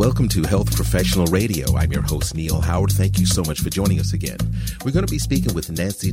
Welcome 0.00 0.28
to 0.30 0.42
Health 0.44 0.74
Professional 0.74 1.26
Radio. 1.26 1.76
I'm 1.76 1.92
your 1.92 2.00
host, 2.00 2.34
Neil 2.34 2.62
Howard. 2.62 2.92
Thank 2.92 3.20
you 3.20 3.26
so 3.26 3.42
much 3.42 3.60
for 3.60 3.68
joining 3.68 4.00
us 4.00 4.14
again. 4.14 4.38
We're 4.82 4.92
going 4.92 5.04
to 5.04 5.10
be 5.10 5.18
speaking 5.18 5.52
with 5.52 5.70
Nancy. 5.70 6.10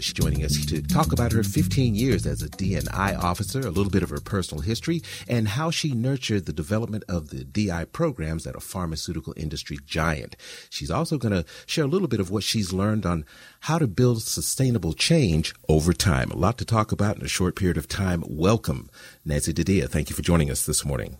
She's 0.00 0.14
joining 0.14 0.42
us 0.42 0.64
to 0.64 0.80
talk 0.80 1.12
about 1.12 1.32
her 1.32 1.42
15 1.42 1.94
years 1.94 2.24
as 2.24 2.40
a 2.40 2.48
D&I 2.48 3.14
officer, 3.14 3.60
a 3.60 3.70
little 3.70 3.90
bit 3.90 4.02
of 4.02 4.08
her 4.08 4.20
personal 4.20 4.62
history, 4.62 5.02
and 5.28 5.48
how 5.48 5.70
she 5.70 5.92
nurtured 5.92 6.46
the 6.46 6.52
development 6.54 7.04
of 7.10 7.28
the 7.28 7.44
DI 7.44 7.84
programs 7.92 8.46
at 8.46 8.56
a 8.56 8.60
pharmaceutical 8.60 9.34
industry 9.36 9.76
giant. 9.84 10.34
She's 10.70 10.90
also 10.90 11.18
going 11.18 11.34
to 11.34 11.44
share 11.66 11.84
a 11.84 11.88
little 11.88 12.08
bit 12.08 12.20
of 12.20 12.30
what 12.30 12.42
she's 12.42 12.72
learned 12.72 13.04
on 13.04 13.26
how 13.60 13.78
to 13.78 13.86
build 13.86 14.22
sustainable 14.22 14.94
change 14.94 15.54
over 15.68 15.92
time. 15.92 16.30
A 16.30 16.36
lot 16.36 16.56
to 16.56 16.64
talk 16.64 16.90
about 16.90 17.18
in 17.18 17.22
a 17.22 17.28
short 17.28 17.54
period 17.54 17.76
of 17.76 17.86
time. 17.86 18.24
Welcome, 18.26 18.88
Nancy 19.26 19.52
Di 19.52 19.62
Dia. 19.62 19.88
Thank 19.88 20.08
you 20.08 20.16
for 20.16 20.22
joining 20.22 20.50
us 20.50 20.64
this 20.64 20.86
morning. 20.86 21.18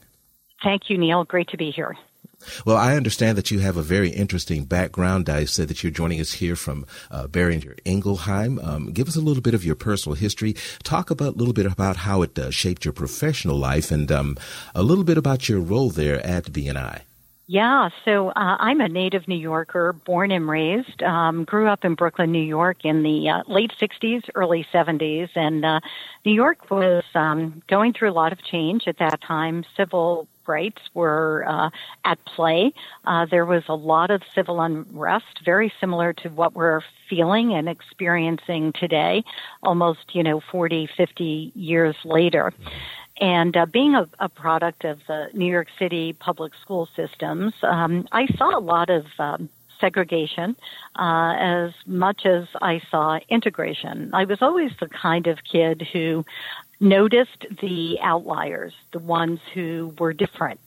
Thank 0.62 0.88
you, 0.88 0.98
Neil. 0.98 1.24
Great 1.24 1.48
to 1.48 1.56
be 1.56 1.70
here. 1.70 1.96
Well, 2.64 2.76
I 2.76 2.96
understand 2.96 3.38
that 3.38 3.50
you 3.50 3.60
have 3.60 3.76
a 3.76 3.82
very 3.82 4.10
interesting 4.10 4.64
background. 4.64 5.28
I 5.28 5.44
said 5.46 5.68
that 5.68 5.82
you're 5.82 5.90
joining 5.90 6.20
us 6.20 6.32
here 6.34 6.54
from 6.54 6.86
uh, 7.10 7.26
Boehringer 7.26 7.78
Ingelheim. 7.84 8.62
Um, 8.64 8.92
give 8.92 9.08
us 9.08 9.16
a 9.16 9.20
little 9.20 9.42
bit 9.42 9.54
of 9.54 9.64
your 9.64 9.74
personal 9.74 10.16
history. 10.16 10.54
Talk 10.82 11.10
about 11.10 11.34
a 11.34 11.38
little 11.38 11.54
bit 11.54 11.66
about 11.66 11.98
how 11.98 12.22
it 12.22 12.38
uh, 12.38 12.50
shaped 12.50 12.84
your 12.84 12.92
professional 12.92 13.56
life, 13.56 13.90
and 13.90 14.12
um, 14.12 14.36
a 14.74 14.82
little 14.82 15.04
bit 15.04 15.18
about 15.18 15.48
your 15.48 15.60
role 15.60 15.90
there 15.90 16.24
at 16.24 16.44
BNI. 16.44 17.02
Yeah, 17.48 17.90
so 18.04 18.30
uh, 18.30 18.32
I'm 18.58 18.80
a 18.80 18.88
native 18.88 19.28
New 19.28 19.36
Yorker, 19.36 19.92
born 19.92 20.32
and 20.32 20.48
raised. 20.48 21.00
Um, 21.04 21.44
grew 21.44 21.68
up 21.68 21.84
in 21.84 21.94
Brooklyn, 21.94 22.32
New 22.32 22.42
York, 22.42 22.78
in 22.84 23.04
the 23.04 23.28
uh, 23.28 23.42
late 23.46 23.72
'60s, 23.80 24.28
early 24.34 24.66
'70s, 24.72 25.28
and 25.36 25.64
uh, 25.64 25.78
New 26.24 26.32
York 26.32 26.72
was 26.72 27.04
um, 27.14 27.62
going 27.68 27.92
through 27.92 28.10
a 28.10 28.12
lot 28.12 28.32
of 28.32 28.42
change 28.42 28.88
at 28.88 28.98
that 28.98 29.20
time. 29.20 29.64
Civil 29.76 30.26
rights 30.48 30.80
were 30.92 31.44
uh, 31.46 31.70
at 32.04 32.18
play. 32.24 32.72
Uh, 33.04 33.26
there 33.30 33.46
was 33.46 33.62
a 33.68 33.74
lot 33.74 34.10
of 34.10 34.22
civil 34.34 34.60
unrest, 34.60 35.40
very 35.44 35.72
similar 35.80 36.12
to 36.14 36.28
what 36.30 36.54
we're 36.54 36.80
feeling 37.08 37.52
and 37.54 37.68
experiencing 37.68 38.72
today, 38.72 39.22
almost, 39.62 40.00
you 40.14 40.22
know, 40.22 40.40
40, 40.50 40.88
50 40.96 41.52
years 41.54 41.96
later. 42.04 42.52
And 43.20 43.56
uh, 43.56 43.66
being 43.66 43.94
a, 43.94 44.08
a, 44.18 44.28
product 44.28 44.84
of 44.84 45.00
the 45.06 45.30
New 45.32 45.50
York 45.50 45.68
City 45.78 46.12
public 46.12 46.52
school 46.60 46.86
systems, 46.94 47.54
um, 47.62 48.06
I 48.12 48.26
saw 48.36 48.56
a 48.56 48.60
lot 48.60 48.90
of 48.90 49.06
um, 49.18 49.48
segregation 49.80 50.56
uh, 50.98 51.34
as 51.38 51.72
much 51.86 52.26
as 52.26 52.46
I 52.60 52.80
saw 52.90 53.18
integration. 53.28 54.10
I 54.12 54.24
was 54.24 54.42
always 54.42 54.72
the 54.80 54.88
kind 54.88 55.26
of 55.26 55.38
kid 55.44 55.86
who 55.92 56.24
noticed 56.80 57.46
the 57.62 57.98
outliers, 58.02 58.74
the 58.92 58.98
ones 58.98 59.40
who 59.54 59.94
were 59.98 60.12
different. 60.12 60.60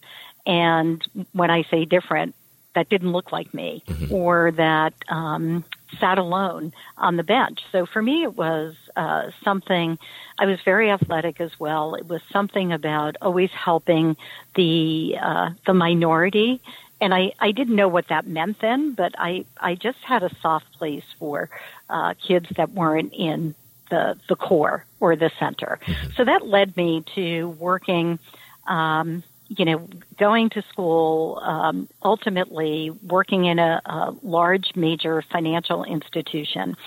And 0.46 1.06
when 1.34 1.52
I 1.52 1.64
say 1.64 1.86
different, 1.86 2.36
that 2.76 2.90
didn't 2.90 3.12
look 3.12 3.32
like 3.32 3.54
me 3.54 3.84
mm-hmm. 3.88 4.14
or 4.14 4.52
that 4.52 4.94
um, 5.10 5.64
sat 6.00 6.18
alone 6.18 6.74
on 6.98 7.18
the 7.18 7.24
bench. 7.24 7.62
So 7.72 7.86
for 7.86 8.02
me, 8.02 8.24
it 8.24 8.36
was 8.36 8.76
uh, 8.96 9.32
something. 9.44 9.98
I 10.38 10.46
was 10.46 10.60
very 10.64 10.92
athletic 10.92 11.42
as 11.42 11.52
well. 11.60 11.96
It 11.96 12.08
was 12.08 12.22
something 12.32 12.72
about 12.72 13.16
always 13.22 13.52
helping 13.52 14.16
the 14.56 15.18
uh, 15.22 15.50
the 15.66 15.74
minority, 15.74 16.62
and 17.02 17.14
I 17.14 17.34
I 17.40 17.52
didn't 17.52 17.76
know 17.76 17.88
what 17.88 18.08
that 18.10 18.28
meant 18.28 18.60
then, 18.62 18.94
but 18.94 19.14
I 19.18 19.46
I 19.60 19.76
just 19.76 20.00
had 20.00 20.24
a 20.24 20.36
soft 20.42 20.72
place 20.74 21.06
for 21.18 21.50
uh, 21.90 22.14
kids 22.16 22.48
that 22.56 22.72
weren't 22.72 23.14
in 23.14 23.56
the, 23.90 24.18
the 24.28 24.36
core 24.36 24.86
or 25.00 25.16
the 25.16 25.32
center. 25.40 25.80
Mm-hmm. 25.86 26.10
So 26.16 26.26
that 26.26 26.46
led 26.48 26.76
me 26.78 27.04
to 27.16 27.50
working, 27.60 28.20
um, 28.68 29.24
you 29.50 29.66
know, 29.66 29.88
going 30.18 30.50
to 30.52 30.62
school, 30.64 31.40
um, 31.42 31.90
ultimately 32.04 32.92
working 32.92 33.46
in 33.46 33.60
a, 33.60 33.82
a, 33.86 34.16
large 34.22 34.76
major 34.76 35.24
financial 35.24 35.84
institution 35.84 36.78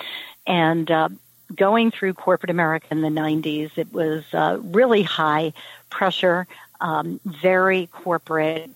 and, 0.47 0.91
uh, 0.91 1.09
going 1.55 1.91
through 1.91 2.15
corporate 2.15 2.51
America 2.51 2.87
in 2.91 3.03
the 3.03 3.09
90s. 3.09 3.77
It 3.77 3.93
was 3.93 4.25
uh, 4.33 4.59
really 4.63 5.03
high 5.03 5.53
pressure, 5.91 6.47
um, 6.81 7.21
very 7.25 7.89
corporate, 7.89 8.71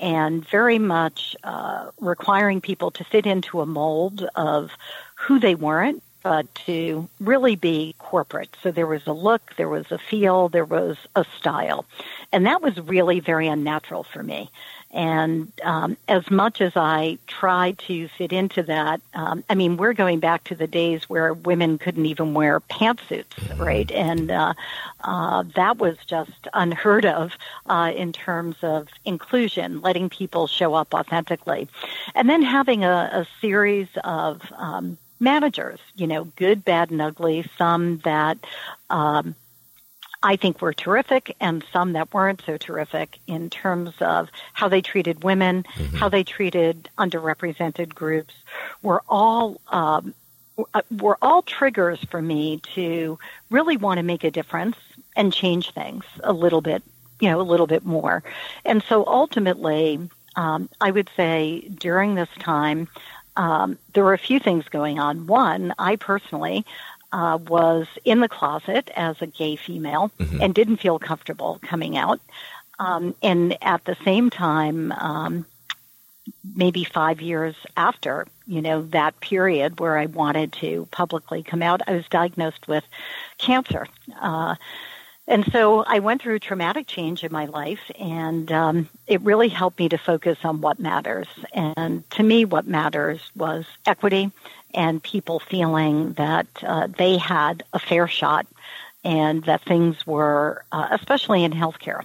and 0.00 0.46
very 0.48 0.78
much 0.78 1.36
uh, 1.44 1.90
requiring 2.00 2.60
people 2.60 2.90
to 2.92 3.04
fit 3.04 3.26
into 3.26 3.60
a 3.60 3.66
mold 3.66 4.26
of 4.34 4.70
who 5.16 5.38
they 5.38 5.54
weren't 5.54 6.02
uh, 6.24 6.42
to 6.66 7.08
really 7.20 7.56
be 7.56 7.94
corporate. 7.98 8.56
So 8.62 8.70
there 8.70 8.86
was 8.86 9.06
a 9.06 9.12
look, 9.12 9.54
there 9.56 9.68
was 9.68 9.90
a 9.90 9.98
feel, 9.98 10.48
there 10.48 10.64
was 10.64 10.96
a 11.14 11.24
style. 11.38 11.84
And 12.32 12.46
that 12.46 12.62
was 12.62 12.78
really 12.80 13.20
very 13.20 13.48
unnatural 13.48 14.04
for 14.04 14.22
me. 14.22 14.50
And 14.92 15.50
um, 15.62 15.96
as 16.06 16.30
much 16.30 16.60
as 16.60 16.72
I 16.76 17.18
tried 17.26 17.78
to 17.80 18.08
fit 18.08 18.30
into 18.30 18.62
that, 18.64 19.00
um, 19.14 19.42
I 19.48 19.54
mean, 19.54 19.78
we're 19.78 19.94
going 19.94 20.20
back 20.20 20.44
to 20.44 20.54
the 20.54 20.66
days 20.66 21.08
where 21.08 21.32
women 21.32 21.78
couldn't 21.78 22.04
even 22.04 22.34
wear 22.34 22.60
pantsuits, 22.60 23.58
right? 23.58 23.90
And 23.90 24.30
uh, 24.30 24.52
uh, 25.00 25.44
that 25.54 25.78
was 25.78 25.96
just 26.06 26.46
unheard 26.52 27.06
of 27.06 27.32
uh, 27.66 27.92
in 27.96 28.12
terms 28.12 28.56
of 28.60 28.88
inclusion, 29.06 29.80
letting 29.80 30.10
people 30.10 30.46
show 30.46 30.74
up 30.74 30.92
authentically. 30.92 31.68
And 32.14 32.28
then 32.28 32.42
having 32.42 32.84
a, 32.84 33.24
a 33.24 33.26
series 33.40 33.88
of 34.04 34.42
um, 34.54 34.98
managers, 35.22 35.78
you 35.94 36.06
know, 36.06 36.24
good, 36.24 36.64
bad, 36.64 36.90
and 36.90 37.00
ugly, 37.00 37.48
some 37.56 37.98
that 37.98 38.38
um, 38.90 39.34
I 40.22 40.36
think 40.36 40.60
were 40.60 40.72
terrific 40.72 41.36
and 41.40 41.64
some 41.72 41.94
that 41.94 42.12
weren't 42.12 42.42
so 42.44 42.56
terrific 42.56 43.18
in 43.26 43.48
terms 43.48 43.94
of 44.00 44.28
how 44.52 44.68
they 44.68 44.82
treated 44.82 45.24
women, 45.24 45.62
mm-hmm. 45.62 45.96
how 45.96 46.08
they 46.08 46.24
treated 46.24 46.88
underrepresented 46.98 47.94
groups, 47.94 48.34
were 48.82 49.02
all 49.08 49.60
um, 49.68 50.14
were 50.90 51.18
all 51.22 51.42
triggers 51.42 51.98
for 52.10 52.20
me 52.20 52.60
to 52.74 53.18
really 53.50 53.76
want 53.76 53.98
to 53.98 54.02
make 54.02 54.22
a 54.22 54.30
difference 54.30 54.76
and 55.16 55.32
change 55.32 55.70
things 55.72 56.04
a 56.22 56.32
little 56.32 56.60
bit, 56.60 56.82
you 57.20 57.30
know, 57.30 57.40
a 57.40 57.42
little 57.42 57.66
bit 57.66 57.84
more. 57.84 58.22
And 58.64 58.82
so 58.88 59.04
ultimately, 59.06 60.08
um, 60.36 60.68
I 60.80 60.90
would 60.90 61.10
say 61.16 61.68
during 61.78 62.14
this 62.14 62.28
time, 62.38 62.88
um, 63.36 63.78
there 63.94 64.04
were 64.04 64.14
a 64.14 64.18
few 64.18 64.38
things 64.38 64.68
going 64.68 64.98
on. 64.98 65.26
One, 65.26 65.74
I 65.78 65.96
personally 65.96 66.64
uh, 67.12 67.38
was 67.46 67.86
in 68.04 68.20
the 68.20 68.28
closet 68.28 68.90
as 68.96 69.20
a 69.20 69.26
gay 69.26 69.56
female 69.56 70.10
mm-hmm. 70.18 70.40
and 70.40 70.54
didn't 70.54 70.78
feel 70.78 70.98
comfortable 70.98 71.60
coming 71.62 71.96
out. 71.96 72.20
Um, 72.78 73.14
and 73.22 73.56
at 73.62 73.84
the 73.84 73.96
same 74.04 74.30
time, 74.30 74.92
um, 74.92 75.46
maybe 76.54 76.84
five 76.84 77.20
years 77.20 77.54
after, 77.76 78.26
you 78.46 78.62
know, 78.62 78.82
that 78.82 79.20
period 79.20 79.78
where 79.78 79.98
I 79.98 80.06
wanted 80.06 80.52
to 80.54 80.88
publicly 80.90 81.42
come 81.42 81.62
out, 81.62 81.82
I 81.86 81.92
was 81.92 82.06
diagnosed 82.08 82.66
with 82.66 82.84
cancer. 83.38 83.86
Uh, 84.20 84.56
and 85.28 85.44
so 85.52 85.84
I 85.84 86.00
went 86.00 86.20
through 86.20 86.40
traumatic 86.40 86.86
change 86.86 87.22
in 87.22 87.32
my 87.32 87.44
life, 87.44 87.90
and 87.98 88.50
um, 88.50 88.88
it 89.06 89.20
really 89.22 89.48
helped 89.48 89.78
me 89.78 89.88
to 89.88 89.98
focus 89.98 90.38
on 90.44 90.60
what 90.60 90.80
matters. 90.80 91.28
And 91.52 92.08
to 92.10 92.22
me, 92.22 92.44
what 92.44 92.66
matters 92.66 93.20
was 93.36 93.64
equity 93.86 94.32
and 94.74 95.02
people 95.02 95.38
feeling 95.38 96.14
that 96.14 96.46
uh, 96.62 96.88
they 96.98 97.18
had 97.18 97.62
a 97.72 97.78
fair 97.78 98.08
shot 98.08 98.46
and 99.04 99.44
that 99.44 99.62
things 99.62 100.06
were, 100.06 100.64
uh, 100.72 100.88
especially 100.90 101.44
in 101.44 101.52
healthcare, 101.52 102.02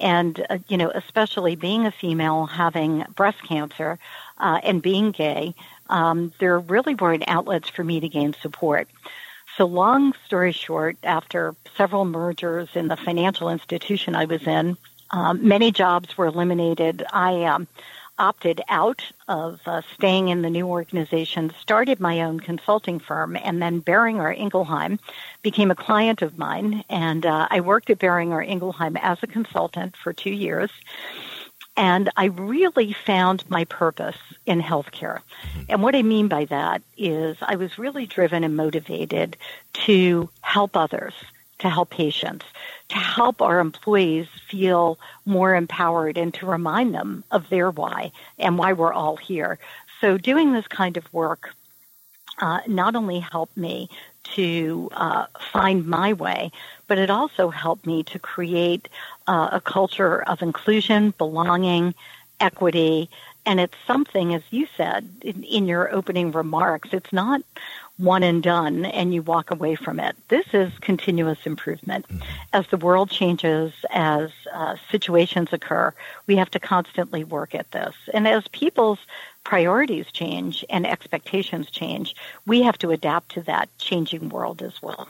and 0.00 0.44
uh, 0.48 0.58
you 0.68 0.76
know, 0.76 0.90
especially 0.90 1.56
being 1.56 1.86
a 1.86 1.92
female, 1.92 2.46
having 2.46 3.04
breast 3.14 3.42
cancer, 3.42 3.98
uh, 4.38 4.60
and 4.62 4.82
being 4.82 5.10
gay, 5.10 5.54
um, 5.88 6.32
there 6.38 6.58
really 6.58 6.94
weren't 6.94 7.24
outlets 7.26 7.68
for 7.68 7.84
me 7.84 8.00
to 8.00 8.08
gain 8.08 8.34
support. 8.34 8.88
So, 9.58 9.66
long 9.66 10.14
story 10.24 10.52
short, 10.52 10.98
after 11.02 11.52
several 11.76 12.04
mergers 12.04 12.68
in 12.76 12.86
the 12.86 12.96
financial 12.96 13.50
institution 13.50 14.14
I 14.14 14.24
was 14.24 14.46
in, 14.46 14.76
um, 15.10 15.48
many 15.48 15.72
jobs 15.72 16.16
were 16.16 16.26
eliminated. 16.26 17.04
I 17.12 17.42
um, 17.42 17.66
opted 18.20 18.60
out 18.68 19.02
of 19.26 19.60
uh, 19.66 19.82
staying 19.94 20.28
in 20.28 20.42
the 20.42 20.48
new 20.48 20.68
organization, 20.68 21.52
started 21.60 21.98
my 21.98 22.22
own 22.22 22.38
consulting 22.38 23.00
firm, 23.00 23.36
and 23.36 23.60
then 23.60 23.82
Boehringer 23.82 24.38
Ingelheim 24.38 25.00
became 25.42 25.72
a 25.72 25.74
client 25.74 26.22
of 26.22 26.38
mine. 26.38 26.84
And 26.88 27.26
uh, 27.26 27.48
I 27.50 27.60
worked 27.60 27.90
at 27.90 27.98
Boehringer 27.98 28.48
Ingelheim 28.48 28.96
as 28.96 29.18
a 29.24 29.26
consultant 29.26 29.96
for 29.96 30.12
two 30.12 30.30
years. 30.30 30.70
And 31.78 32.10
I 32.16 32.24
really 32.24 32.92
found 32.92 33.48
my 33.48 33.64
purpose 33.64 34.16
in 34.46 34.60
healthcare. 34.60 35.20
Mm-hmm. 35.20 35.60
And 35.68 35.82
what 35.82 35.94
I 35.94 36.02
mean 36.02 36.26
by 36.26 36.44
that 36.46 36.82
is 36.96 37.36
I 37.40 37.54
was 37.54 37.78
really 37.78 38.04
driven 38.04 38.42
and 38.42 38.56
motivated 38.56 39.36
to 39.84 40.28
help 40.40 40.76
others, 40.76 41.14
to 41.60 41.70
help 41.70 41.90
patients, 41.90 42.44
to 42.88 42.96
help 42.96 43.40
our 43.40 43.60
employees 43.60 44.26
feel 44.48 44.98
more 45.24 45.54
empowered 45.54 46.18
and 46.18 46.34
to 46.34 46.46
remind 46.46 46.94
them 46.94 47.22
of 47.30 47.48
their 47.48 47.70
why 47.70 48.10
and 48.40 48.58
why 48.58 48.72
we're 48.72 48.92
all 48.92 49.16
here. 49.16 49.60
So 50.00 50.18
doing 50.18 50.52
this 50.52 50.66
kind 50.66 50.96
of 50.96 51.12
work 51.12 51.54
uh, 52.40 52.60
not 52.66 52.96
only 52.96 53.20
helped 53.20 53.56
me 53.56 53.88
to 54.34 54.90
uh, 54.92 55.26
find 55.52 55.86
my 55.86 56.12
way, 56.12 56.52
but 56.86 56.98
it 56.98 57.10
also 57.10 57.48
helped 57.50 57.86
me 57.86 58.02
to 58.04 58.18
create 58.18 58.88
uh, 59.26 59.48
a 59.52 59.60
culture 59.60 60.22
of 60.22 60.42
inclusion, 60.42 61.14
belonging, 61.16 61.94
equity, 62.40 63.08
and 63.46 63.60
it's 63.60 63.76
something, 63.86 64.34
as 64.34 64.42
you 64.50 64.66
said 64.76 65.08
in, 65.22 65.42
in 65.42 65.66
your 65.66 65.92
opening 65.94 66.32
remarks, 66.32 66.90
it's 66.92 67.12
not 67.12 67.40
one 67.98 68.22
and 68.22 68.42
done 68.42 68.84
and 68.86 69.12
you 69.12 69.22
walk 69.22 69.50
away 69.50 69.74
from 69.74 70.00
it. 70.00 70.16
This 70.28 70.46
is 70.52 70.72
continuous 70.80 71.38
improvement. 71.44 72.08
Mm-hmm. 72.08 72.22
As 72.52 72.66
the 72.68 72.76
world 72.76 73.10
changes, 73.10 73.72
as 73.90 74.30
uh, 74.54 74.76
situations 74.90 75.48
occur, 75.52 75.92
we 76.26 76.36
have 76.36 76.50
to 76.52 76.60
constantly 76.60 77.24
work 77.24 77.54
at 77.54 77.70
this. 77.72 77.94
And 78.14 78.26
as 78.26 78.46
people's 78.48 79.00
priorities 79.44 80.06
change 80.12 80.64
and 80.70 80.86
expectations 80.86 81.70
change, 81.70 82.14
we 82.46 82.62
have 82.62 82.78
to 82.78 82.90
adapt 82.90 83.30
to 83.30 83.42
that 83.42 83.68
changing 83.78 84.28
world 84.28 84.62
as 84.62 84.80
well. 84.80 85.08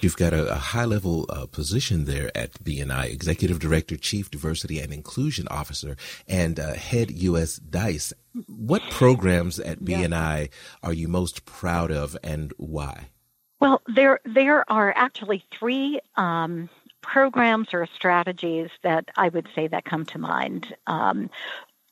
You've 0.00 0.16
got 0.16 0.32
a, 0.32 0.52
a 0.52 0.56
high 0.56 0.84
level 0.84 1.26
uh, 1.28 1.46
position 1.46 2.06
there 2.06 2.30
at 2.36 2.52
BNI, 2.64 3.12
Executive 3.12 3.58
Director, 3.58 3.96
Chief 3.96 4.30
Diversity 4.30 4.80
and 4.80 4.92
Inclusion 4.92 5.46
Officer, 5.48 5.96
and 6.26 6.58
uh, 6.58 6.74
Head 6.74 7.10
U.S. 7.10 7.56
DICE. 7.56 8.12
What 8.48 8.82
programs 8.90 9.58
at 9.58 9.80
BNI 9.80 10.50
are 10.82 10.92
you 10.92 11.08
most 11.08 11.44
proud 11.44 11.90
of 11.90 12.16
and 12.22 12.52
why? 12.56 13.08
Well, 13.60 13.82
there 13.86 14.20
there 14.24 14.70
are 14.70 14.92
actually 14.94 15.44
three 15.58 16.00
um, 16.16 16.68
programs 17.02 17.68
or 17.72 17.86
strategies 17.94 18.68
that 18.82 19.08
I 19.16 19.28
would 19.28 19.48
say 19.54 19.68
that 19.68 19.84
come 19.84 20.04
to 20.06 20.18
mind. 20.18 20.74
Um, 20.86 21.30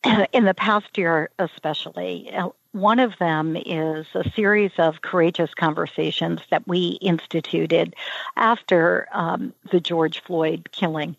in 0.33 0.45
the 0.45 0.55
past 0.55 0.99
year, 0.99 1.31
especially, 1.39 2.31
one 2.75 2.99
of 2.99 3.17
them 3.19 3.57
is 3.57 4.05
a 4.15 4.29
series 4.31 4.73
of 4.79 5.03
courageous 5.03 5.55
conversations 5.55 6.41
that 6.51 6.67
we 6.67 6.99
instituted 7.01 7.95
after 8.37 9.07
um, 9.13 9.55
the 9.71 9.81
George 9.81 10.21
Floyd 10.25 10.69
killing. 10.73 11.15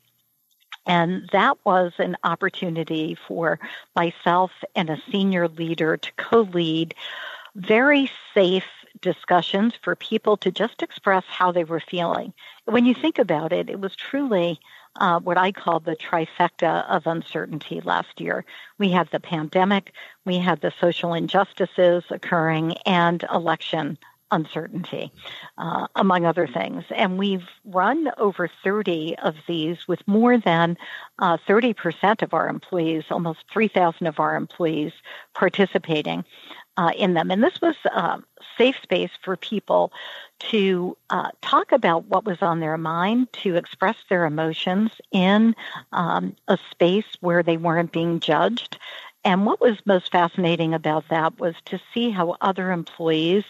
And 0.86 1.30
that 1.32 1.58
was 1.64 1.94
an 1.98 2.18
opportunity 2.26 3.18
for 3.28 3.58
myself 3.96 4.52
and 4.76 4.90
a 4.90 5.02
senior 5.10 5.48
leader 5.48 5.96
to 5.96 6.12
co 6.18 6.42
lead 6.42 6.94
very 7.56 8.12
safe 8.34 8.66
discussions 9.00 9.74
for 9.82 9.96
people 9.96 10.36
to 10.38 10.52
just 10.52 10.82
express 10.82 11.24
how 11.28 11.54
they 11.54 11.64
were 11.64 11.80
feeling. 11.80 12.34
When 12.66 12.86
you 12.86 12.94
think 12.94 13.18
about 13.18 13.54
it, 13.54 13.70
it 13.70 13.80
was 13.80 13.96
truly 13.96 14.60
uh, 14.98 15.20
what 15.20 15.38
I 15.38 15.52
call 15.52 15.80
the 15.80 15.96
trifecta 15.96 16.88
of 16.90 17.08
uncertainty 17.08 17.82
last 17.82 18.20
year. 18.20 18.46
We 18.78 18.90
had 18.92 19.10
the 19.12 19.20
pandemic, 19.20 19.94
we 20.26 20.38
had 20.38 20.62
the 20.62 20.74
social 20.80 21.14
injustices 21.14 22.04
occurring, 22.10 22.76
and 22.86 23.24
election 23.34 23.98
uncertainty, 24.32 25.12
uh, 25.58 25.88
among 25.96 26.26
other 26.26 26.48
things. 26.48 26.84
And 26.96 27.18
we've 27.18 27.48
run 27.64 28.10
over 28.18 28.50
30 28.64 29.16
of 29.20 29.36
these 29.48 29.88
with 29.88 30.06
more 30.08 30.38
than 30.38 30.78
uh, 31.20 31.38
30% 31.48 32.22
of 32.22 32.34
our 32.34 32.50
employees, 32.50 33.06
almost 33.12 33.40
3,000 33.52 34.08
of 34.08 34.20
our 34.20 34.36
employees 34.36 34.94
participating 35.34 36.26
uh, 36.78 36.92
in 36.98 37.14
them. 37.14 37.32
And 37.32 37.44
this 37.44 37.62
was 37.62 37.76
a 37.86 38.20
safe 38.58 38.76
space 38.82 39.12
for 39.24 39.36
people 39.38 39.92
to 40.40 40.98
uh, 41.10 41.30
talk 41.42 41.72
about 41.72 42.06
what 42.06 42.26
was 42.26 42.42
on 42.42 42.60
their 42.60 42.78
mind, 42.78 43.32
to 43.34 43.56
express 43.56 43.98
their 44.10 44.26
emotions 44.26 44.92
in 45.12 45.56
um, 45.92 46.36
a 46.48 46.58
space 46.72 47.18
where 47.22 47.44
they 47.44 47.58
weren't 47.58 47.92
being 47.92 48.20
judged. 48.20 48.78
And 49.24 49.44
what 49.44 49.60
was 49.60 49.78
most 49.86 50.12
fascinating 50.12 50.76
about 50.76 51.10
that 51.10 51.40
was 51.40 51.56
to 51.66 51.80
see 51.92 52.12
how 52.12 52.38
other 52.42 52.72
employees 52.72 53.44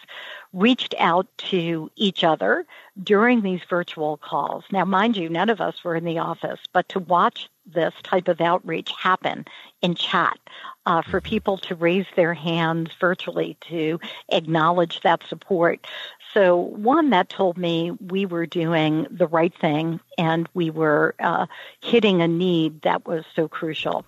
reached 0.54 0.95
out 0.98 1.27
to 1.38 1.92
each 1.98 2.24
other 2.24 2.66
during 3.04 3.42
these 3.42 3.60
virtual 3.69 4.16
calls. 4.16 4.63
Now, 4.72 4.86
mind 4.86 5.18
you, 5.18 5.27
none 5.27 5.50
of 5.50 5.60
us 5.60 5.83
were 5.83 5.98
in 5.98 6.06
the 6.06 6.19
office, 6.19 6.62
but 6.72 6.88
to 6.89 7.00
watch 7.00 7.50
this 7.66 7.94
type 8.04 8.30
of 8.30 8.39
outreach 8.39 8.89
happen 8.98 9.44
in 9.81 9.95
chat 9.95 10.39
uh, 10.85 11.01
for 11.01 11.19
mm-hmm. 11.19 11.29
people 11.29 11.57
to 11.57 11.75
raise 11.75 12.05
their 12.15 12.33
hands 12.33 12.91
virtually 12.99 13.57
to 13.69 13.99
acknowledge 14.29 15.01
that 15.01 15.23
support. 15.27 15.85
So, 16.33 16.55
one 16.55 17.11
that 17.11 17.29
told 17.29 17.57
me 17.57 17.91
we 17.91 18.25
were 18.25 18.45
doing 18.45 19.07
the 19.09 19.27
right 19.27 19.53
thing 19.59 19.99
and 20.17 20.49
we 20.53 20.69
were 20.69 21.15
uh, 21.19 21.45
hitting 21.81 22.21
a 22.21 22.27
need 22.27 22.81
that 22.81 23.07
was 23.07 23.23
so 23.35 23.47
crucial. 23.47 24.05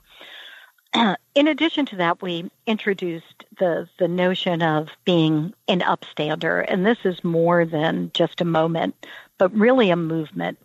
in 1.36 1.48
addition 1.48 1.86
to 1.88 1.96
that, 1.98 2.22
we 2.22 2.50
introduced 2.66 3.46
the, 3.60 3.88
the 4.00 4.08
notion 4.08 4.62
of 4.62 4.90
being 5.06 5.54
an 5.68 5.82
upstander, 5.82 6.66
and 6.68 6.86
this 6.86 7.00
is 7.04 7.24
more 7.24 7.66
than 7.66 8.12
just 8.14 8.42
a 8.42 8.46
moment, 8.46 9.06
but 9.38 9.54
really 9.54 9.90
a 9.90 9.96
movement. 9.96 10.58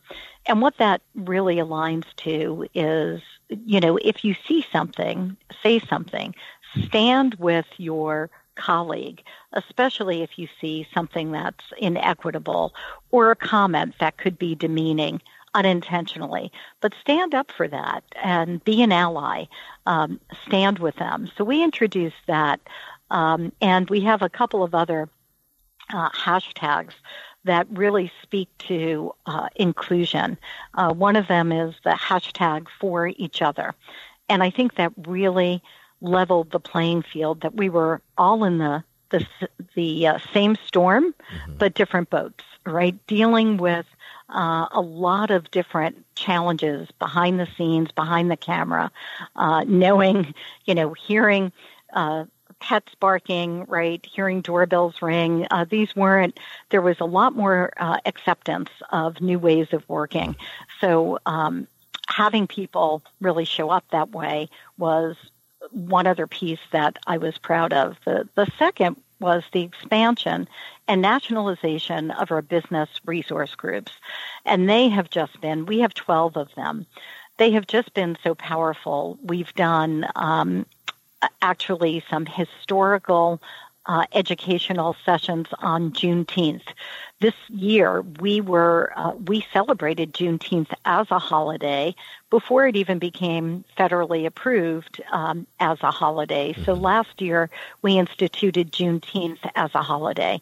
And 0.47 0.61
what 0.61 0.79
that 0.79 1.03
really 1.15 1.57
aligns 1.57 2.05
to 2.19 2.67
is, 2.75 3.23
you 3.65 3.81
know, 3.81 3.97
if 3.99 4.25
you 4.25 4.35
see 4.47 4.65
something, 4.73 5.37
say 5.63 5.79
something, 5.79 6.35
stand 6.87 7.35
with 7.37 7.67
your 7.77 8.31
colleague, 8.55 9.23
especially 9.53 10.23
if 10.23 10.39
you 10.39 10.49
see 10.61 10.87
something 10.95 11.33
that's 11.33 11.65
inequitable 11.79 12.75
or 13.11 13.31
a 13.31 13.37
comment 13.37 13.95
that 14.01 14.17
could 14.19 14.39
be 14.39 14.55
demeaning 14.55 15.21
unintentionally. 15.55 16.51
But 16.81 16.95
stand 17.01 17.35
up 17.35 17.51
for 17.51 17.69
that 17.69 18.05
and 18.23 18.63
be 18.65 18.83
an 18.83 18.93
ally. 18.93 19.45
Um, 19.87 20.21
stand 20.47 20.79
with 20.79 20.97
them. 20.97 21.31
So 21.37 21.45
we 21.45 21.63
introduced 21.63 22.27
that, 22.27 22.61
um, 23.11 23.53
and 23.61 23.89
we 23.91 24.01
have 24.03 24.23
a 24.23 24.29
couple 24.29 24.63
of 24.63 24.75
other 24.75 25.09
uh, 25.93 26.11
hashtags 26.11 26.95
that 27.45 27.67
really 27.71 28.13
speak 28.23 28.49
to 28.59 29.15
uh, 29.27 29.49
inclusion. 29.57 30.39
Uh, 30.75 30.93
one 30.93 31.17
of 31.17 31.29
them 31.29 31.53
is 31.53 31.75
the 31.85 31.91
hashtag 31.91 32.67
for 32.81 33.09
each 33.17 33.43
other. 33.43 33.75
And 34.29 34.43
I 34.43 34.51
think 34.51 34.77
that 34.77 34.93
really 35.07 35.63
leveled 36.01 36.51
the 36.51 36.61
playing 36.61 37.03
field 37.03 37.41
that 37.43 37.55
we 37.55 37.69
were 37.69 38.01
all 38.17 38.45
in 38.45 38.59
the 38.59 38.85
the, 39.11 39.27
the 39.75 40.07
uh, 40.07 40.19
same 40.33 40.57
storm, 40.67 41.05
mm-hmm. 41.13 41.53
but 41.59 41.75
different 41.75 42.11
boats, 42.11 42.45
right? 42.65 42.97
Dealing 43.07 43.59
with 43.59 43.87
uh, 44.31 44.67
a 44.73 44.81
lot 44.81 45.31
of 45.31 45.51
different 45.51 46.05
challenges 46.15 46.89
behind 46.99 47.39
the 47.39 47.47
scenes, 47.57 47.93
behind 47.93 48.31
the 48.31 48.37
camera, 48.37 48.91
uh, 49.37 49.65
knowing, 49.69 50.35
you 50.65 50.75
know, 50.75 50.95
hearing 50.95 51.53
uh, 51.93 52.25
pets 52.63 52.95
barking, 53.01 53.65
right, 53.65 54.07
hearing 54.07 54.41
doorbells 54.41 55.03
ring. 55.03 55.47
Uh, 55.51 55.67
these 55.69 55.95
weren't, 55.97 56.39
there 56.71 56.81
was 56.81 57.01
a 57.01 57.05
lot 57.05 57.35
more 57.35 57.73
uh, 57.77 57.99
acceptance 58.07 58.71
of 58.91 59.21
new 59.21 59.39
ways 59.39 59.67
of 59.73 59.87
working. 59.89 60.37
So 60.81 61.19
um, 61.27 61.67
having 62.09 62.47
people 62.47 63.03
really 63.21 63.45
show 63.45 63.69
up 63.69 63.85
that 63.91 64.13
way 64.13 64.49
was 64.79 65.17
one 65.73 66.07
other 66.07 66.29
piece 66.29 66.61
that 66.71 66.99
I 67.05 67.19
was 67.19 67.37
proud 67.37 67.73
of. 67.73 67.97
The, 68.05 68.29
the 68.37 68.47
second 68.59 68.97
was 69.19 69.43
the 69.53 69.63
expansion 69.63 70.49
and 70.87 71.03
nationalization 71.03 72.13
of 72.13 72.31
our 72.31 72.43
business 72.43 72.89
resource 73.05 73.57
groups. 73.57 73.93
And 74.45 74.71
they 74.71 74.89
have 74.89 75.11
just 75.11 75.41
been, 75.41 75.67
we 75.67 75.81
have 75.81 75.95
12 75.95 76.37
of 76.37 76.55
them. 76.55 76.87
They 77.39 77.51
have 77.53 77.67
just 77.67 77.93
been 77.93 78.17
so 78.23 78.37
powerful. 78.37 79.19
We've 79.21 79.53
done 79.55 80.07
um, 80.15 80.67
actually 81.41 82.05
some 82.11 82.27
historical 82.27 83.41
uh, 83.87 84.05
educational 84.13 84.95
sessions 85.05 85.49
on 85.59 85.91
Juneteenth. 85.91 86.63
This 87.21 87.35
year, 87.49 88.03
we 88.21 88.41
were 88.41 88.93
uh, 88.97 89.13
we 89.13 89.45
celebrated 89.53 90.15
Juneteenth 90.15 90.73
as 90.85 91.11
a 91.11 91.19
holiday 91.19 91.95
before 92.31 92.67
it 92.67 92.77
even 92.77 92.99
became 92.99 93.65
federally 93.77 94.27
approved 94.27 95.01
um, 95.11 95.47
as 95.59 95.79
a 95.83 95.91
holiday. 95.91 96.53
So 96.65 96.75
mm-hmm. 96.75 96.85
last 96.85 97.21
year, 97.21 97.51
we 97.83 97.99
instituted 97.99 98.73
Juneteenth 98.73 99.51
as 99.55 99.75
a 99.75 99.83
holiday, 99.83 100.41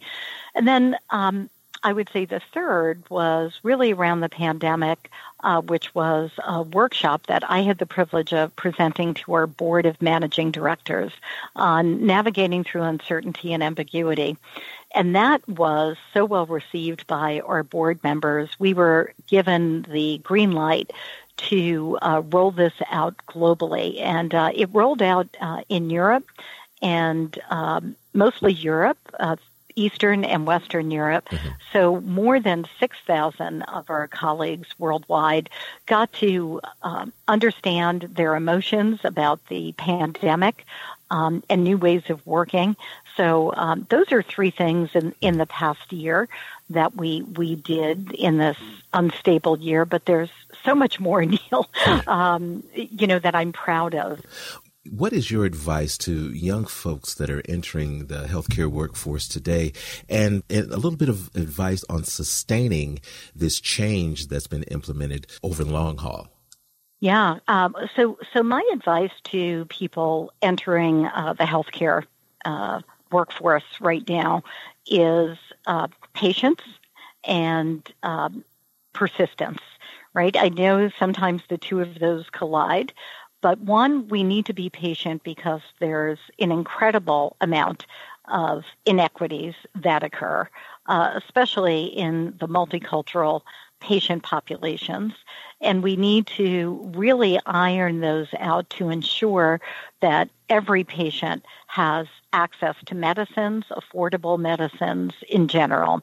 and 0.55 0.69
then 0.69 0.97
um, 1.09 1.49
I 1.83 1.93
would 1.93 2.11
say 2.13 2.25
the 2.25 2.43
third 2.53 3.03
was 3.09 3.59
really 3.63 3.93
around 3.93 4.21
the 4.21 4.29
pandemic, 4.29 5.11
uh, 5.43 5.63
which 5.63 5.95
was 5.95 6.31
a 6.45 6.63
workshop 6.63 7.27
that 7.27 7.49
I 7.49 7.61
had 7.61 7.79
the 7.79 7.87
privilege 7.87 8.33
of 8.33 8.55
presenting 8.57 9.15
to 9.15 9.33
our 9.33 9.47
board 9.47 9.87
of 9.87 10.03
managing 10.03 10.51
directors 10.51 11.13
on 11.57 12.07
navigating 12.07 12.65
through 12.65 12.83
uncertainty 12.83 13.53
and 13.53 13.63
ambiguity. 13.63 14.37
And 14.95 15.17
that 15.17 15.49
was 15.49 15.97
so 16.13 16.25
well 16.25 16.47
received 16.47 17.07
by 17.07 17.41
our 17.41 17.63
board 17.63 18.03
members. 18.03 18.51
We 18.59 18.75
were 18.75 19.13
given 19.29 19.83
the 19.83 20.19
green 20.19 20.53
light 20.53 20.93
to 21.49 21.99
uh, 22.03 22.23
roll 22.31 22.51
this 22.51 22.75
out 22.91 23.17
globally. 23.27 24.01
And 24.01 24.35
uh, 24.35 24.51
it 24.55 24.69
rolled 24.73 25.01
out 25.01 25.29
uh, 25.41 25.63
in 25.69 25.89
Europe 25.89 26.27
and 26.83 27.39
um, 27.49 27.97
mostly 28.13 28.53
Europe, 28.53 28.99
uh, 29.19 29.37
Eastern 29.77 30.25
and 30.25 30.47
Western 30.47 30.91
Europe. 30.91 31.29
Mm-hmm. 31.29 31.49
So 31.73 32.01
more 32.01 32.41
than 32.41 32.67
6,000 32.79 33.63
of 33.63 33.91
our 33.91 34.09
colleagues 34.09 34.69
worldwide 34.79 35.51
got 35.87 36.13
to 36.15 36.61
um, 36.83 37.13
understand 37.29 38.03
their 38.03 38.37
emotions 38.37 39.01
about 39.05 39.45
the 39.49 39.73
pandemic 39.73 40.65
um, 41.11 41.43
and 41.49 41.65
new 41.65 41.77
ways 41.77 42.03
of 42.09 42.25
working. 42.27 42.77
So 43.17 43.53
um, 43.57 43.87
those 43.91 44.13
are 44.13 44.23
three 44.23 44.51
things 44.51 44.91
in, 44.95 45.15
in 45.21 45.39
the 45.39 45.47
past 45.47 45.93
year 45.93 46.29
that 46.71 46.95
we 46.95 47.23
we 47.23 47.57
did 47.57 48.13
in 48.13 48.39
this 48.39 48.57
unstable 48.93 49.59
year. 49.59 49.85
But 49.85 50.07
there's 50.07 50.31
so 50.65 50.75
much 50.75 51.01
more, 51.01 51.25
Neil. 51.27 51.69
Um, 52.07 52.63
you 52.75 53.07
know 53.07 53.19
that 53.19 53.35
I'm 53.35 53.53
proud 53.53 53.95
of 53.95 54.21
What 54.89 55.13
is 55.13 55.31
your 55.31 55.45
advice 55.45 55.99
to 55.99 56.33
young 56.33 56.65
folks 56.65 57.13
that 57.15 57.29
are 57.29 57.43
entering 57.47 58.07
the 58.07 58.25
healthcare 58.25 58.71
workforce 58.71 59.29
today, 59.29 59.75
and, 60.09 60.43
and, 60.49 60.73
a 60.73 60.77
little 60.77 60.97
bit 60.97 61.11
of 61.11 61.29
advice 61.37 61.85
on 61.91 62.05
sustaining 62.05 63.01
this 63.37 63.61
change 63.61 64.29
that's 64.29 64.47
been 64.47 64.63
implemented 64.65 65.27
over 65.43 65.65
the 65.65 65.71
long 65.71 65.99
haul? 65.99 66.29
Yeah. 67.01 67.41
Um, 67.47 67.77
so, 67.95 68.19
so 68.33 68.43
my 68.43 68.67
advice 68.73 69.13
to 69.25 69.67
people 69.67 70.33
entering 70.41 71.05
uh, 71.05 71.35
the 71.35 71.45
healthcare 71.45 72.07
uh, 72.47 72.81
workforce 73.13 73.65
right 73.83 74.09
now 74.09 74.43
is 74.87 75.37
uh, 75.67 75.89
patience 76.15 76.63
and 77.25 77.87
um, 78.03 78.47
persistence. 78.95 79.61
Right. 80.13 80.37
I 80.37 80.49
know 80.49 80.91
sometimes 80.99 81.43
the 81.49 81.59
two 81.59 81.81
of 81.81 82.01
those 82.01 82.29
collide, 82.31 82.93
but 83.41 83.59
one, 83.61 84.09
we 84.09 84.23
need 84.23 84.47
to 84.47 84.53
be 84.53 84.71
patient 84.71 85.23
because 85.23 85.63
there's 85.79 86.19
an 86.39 86.53
incredible 86.53 87.37
amount 87.41 87.87
of 88.29 88.65
inequities 88.87 89.55
that 89.75 90.03
occur, 90.03 90.49
uh, 90.87 91.13
especially 91.17 91.85
in 91.85 92.35
the 92.39 92.49
multicultural 92.49 93.43
patient 93.81 94.23
populations. 94.23 95.13
And 95.61 95.83
we 95.83 95.97
need 95.97 96.27
to 96.29 96.93
really 96.95 97.39
iron 97.47 98.01
those 98.01 98.29
out 98.39 98.69
to 98.71 98.91
ensure 98.91 99.61
that 100.01 100.29
every 100.49 100.85
patient 100.85 101.45
has 101.67 102.07
access 102.33 102.77
to 102.87 102.95
medicines, 102.95 103.65
affordable 103.71 104.39
medicines 104.39 105.15
in 105.29 105.49
general. 105.49 106.03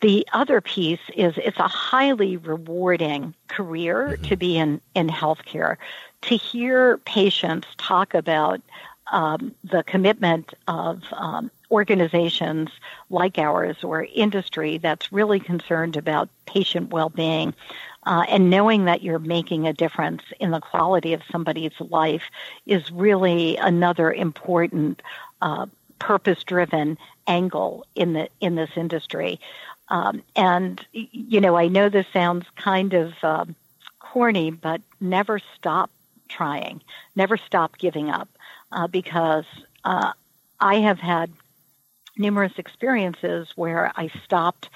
The 0.00 0.26
other 0.32 0.60
piece 0.60 1.00
is 1.16 1.34
it's 1.38 1.58
a 1.58 1.68
highly 1.68 2.36
rewarding 2.36 3.34
career 3.48 4.10
mm-hmm. 4.12 4.24
to 4.24 4.36
be 4.36 4.56
in, 4.56 4.80
in 4.94 5.08
healthcare. 5.08 5.76
To 6.22 6.36
hear 6.36 6.98
patients 6.98 7.68
talk 7.78 8.14
about 8.14 8.60
um, 9.10 9.54
the 9.64 9.82
commitment 9.84 10.54
of 10.68 11.02
um, 11.12 11.50
organizations 11.70 12.70
like 13.10 13.38
ours 13.38 13.82
or 13.82 14.06
industry 14.14 14.78
that's 14.78 15.12
really 15.12 15.40
concerned 15.40 15.96
about 15.96 16.28
patient 16.46 16.90
well-being 16.90 17.54
uh, 18.04 18.24
and 18.28 18.50
knowing 18.50 18.84
that 18.84 19.02
you're 19.02 19.18
making 19.18 19.66
a 19.66 19.72
difference 19.72 20.22
in 20.40 20.50
the 20.50 20.60
quality 20.60 21.12
of 21.12 21.22
somebody's 21.30 21.78
life 21.80 22.24
is 22.66 22.90
really 22.90 23.56
another 23.56 24.12
important 24.12 25.02
uh, 25.42 25.66
purpose-driven 25.98 26.96
angle 27.26 27.84
in 27.94 28.12
the 28.14 28.28
in 28.40 28.54
this 28.54 28.70
industry. 28.76 29.38
Um, 29.90 30.22
and 30.36 30.84
you 30.92 31.40
know, 31.40 31.56
I 31.56 31.68
know 31.68 31.88
this 31.88 32.06
sounds 32.12 32.46
kind 32.56 32.94
of 32.94 33.12
uh, 33.22 33.44
corny, 33.98 34.50
but 34.50 34.80
never 35.00 35.40
stop 35.56 35.90
trying, 36.28 36.82
never 37.16 37.36
stop 37.36 37.78
giving 37.78 38.10
up, 38.10 38.28
uh, 38.70 38.86
because 38.86 39.46
uh, 39.84 40.12
I 40.60 40.76
have 40.76 40.98
had 40.98 41.30
numerous 42.16 42.52
experiences 42.58 43.48
where 43.56 43.92
I 43.96 44.08
stopped 44.24 44.68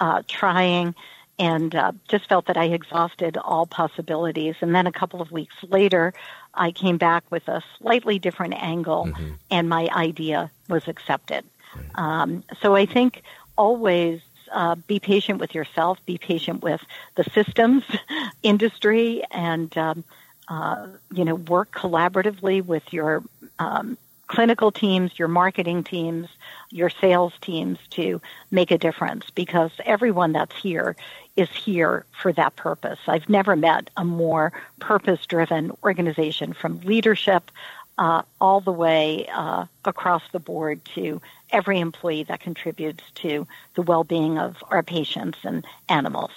uh, 0.00 0.22
trying 0.28 0.94
and 1.38 1.74
uh, 1.74 1.92
just 2.08 2.28
felt 2.28 2.46
that 2.46 2.56
I 2.56 2.66
exhausted 2.66 3.36
all 3.36 3.66
possibilities. 3.66 4.54
And 4.60 4.74
then 4.74 4.86
a 4.86 4.92
couple 4.92 5.20
of 5.20 5.32
weeks 5.32 5.54
later, 5.68 6.14
I 6.54 6.70
came 6.70 6.96
back 6.96 7.24
with 7.30 7.48
a 7.48 7.62
slightly 7.78 8.18
different 8.20 8.54
angle, 8.54 9.06
mm-hmm. 9.06 9.32
and 9.50 9.68
my 9.68 9.88
idea 9.88 10.50
was 10.68 10.86
accepted. 10.86 11.44
Right. 11.74 11.84
Um, 11.96 12.44
so 12.62 12.76
I 12.76 12.86
think 12.86 13.22
always 13.56 14.20
uh, 14.54 14.76
be 14.76 14.98
patient 14.98 15.40
with 15.40 15.54
yourself, 15.54 15.98
be 16.06 16.16
patient 16.16 16.62
with 16.62 16.82
the 17.16 17.24
systems 17.24 17.84
industry, 18.42 19.22
and 19.30 19.76
um, 19.76 20.04
uh, 20.48 20.86
you 21.12 21.24
know 21.24 21.34
work 21.34 21.72
collaboratively 21.72 22.64
with 22.64 22.92
your 22.92 23.22
um, 23.58 23.98
clinical 24.26 24.72
teams, 24.72 25.18
your 25.18 25.28
marketing 25.28 25.84
teams, 25.84 26.28
your 26.70 26.88
sales 26.88 27.32
teams 27.40 27.78
to 27.90 28.20
make 28.50 28.70
a 28.70 28.78
difference 28.78 29.30
because 29.30 29.70
everyone 29.84 30.32
that's 30.32 30.56
here 30.56 30.96
is 31.36 31.50
here 31.50 32.04
for 32.22 32.32
that 32.32 32.56
purpose. 32.56 32.98
I've 33.06 33.28
never 33.28 33.56
met 33.56 33.90
a 33.96 34.04
more 34.04 34.52
purpose 34.80 35.26
driven 35.26 35.72
organization 35.82 36.52
from 36.52 36.80
leadership 36.80 37.50
uh, 37.98 38.22
all 38.40 38.60
the 38.60 38.72
way 38.72 39.28
uh, 39.32 39.66
across 39.84 40.22
the 40.32 40.40
board 40.40 40.84
to 40.96 41.20
every 41.50 41.80
employee 41.80 42.24
that 42.24 42.40
contributes 42.40 43.04
to 43.16 43.46
the 43.74 43.82
well 43.82 44.04
being 44.04 44.38
of 44.38 44.56
our 44.70 44.82
patients 44.82 45.38
and 45.44 45.64
animals. 45.88 46.30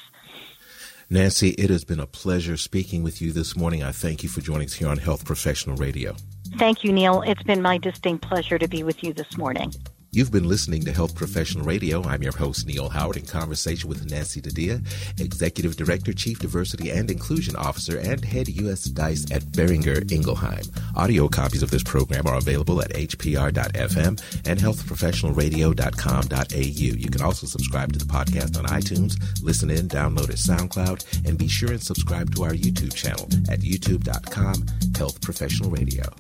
Nancy, 1.09 1.51
it 1.51 1.69
has 1.69 1.85
been 1.85 2.01
a 2.01 2.07
pleasure 2.07 2.57
speaking 2.57 3.01
with 3.01 3.21
you 3.21 3.31
this 3.31 3.55
morning. 3.55 3.81
I 3.81 3.93
thank 3.93 4.23
you 4.23 4.29
for 4.29 4.41
joining 4.41 4.65
us 4.65 4.73
here 4.73 4.89
on 4.89 4.97
Health 4.97 5.23
Professional 5.23 5.77
Radio. 5.77 6.15
Thank 6.57 6.83
you, 6.83 6.91
Neil. 6.91 7.21
It's 7.21 7.43
been 7.43 7.61
my 7.61 7.77
distinct 7.77 8.27
pleasure 8.27 8.57
to 8.57 8.67
be 8.67 8.83
with 8.83 9.03
you 9.03 9.13
this 9.13 9.37
morning. 9.37 9.73
You've 10.17 10.31
been 10.31 10.49
listening 10.49 10.83
to 10.85 10.91
Health 10.91 11.13
Professional 11.13 11.63
Radio. 11.63 12.01
I'm 12.01 12.23
your 12.23 12.35
host, 12.35 12.65
Neil 12.65 12.89
Howard, 12.89 13.17
in 13.17 13.27
conversation 13.27 13.87
with 13.87 14.09
Nancy 14.09 14.41
Di 14.41 14.49
Dia, 14.49 14.81
Executive 15.19 15.77
Director, 15.77 16.11
Chief 16.11 16.39
Diversity 16.39 16.89
and 16.89 17.11
Inclusion 17.11 17.55
Officer, 17.55 17.99
and 17.99 18.25
Head 18.25 18.47
U.S. 18.47 18.85
DICE 18.85 19.31
at 19.31 19.43
Boehringer 19.43 20.09
Ingelheim. 20.09 20.67
Audio 20.97 21.27
copies 21.27 21.61
of 21.61 21.69
this 21.69 21.83
program 21.83 22.25
are 22.25 22.39
available 22.39 22.81
at 22.81 22.89
hpr.fm 22.93 24.19
and 24.47 24.59
healthprofessionalradio.com.au. 24.59 26.97
You 26.97 27.09
can 27.11 27.21
also 27.21 27.45
subscribe 27.45 27.93
to 27.93 27.99
the 27.99 28.05
podcast 28.05 28.57
on 28.57 28.65
iTunes, 28.65 29.21
listen 29.43 29.69
in, 29.69 29.87
download 29.87 30.31
at 30.31 30.37
SoundCloud, 30.37 31.27
and 31.27 31.37
be 31.37 31.47
sure 31.47 31.69
and 31.69 31.83
subscribe 31.83 32.33
to 32.33 32.43
our 32.43 32.53
YouTube 32.53 32.95
channel 32.95 33.25
at 33.51 33.59
youtube.com 33.59 34.65
Health 34.97 35.21
Professional 35.21 35.69
Radio. 35.69 36.11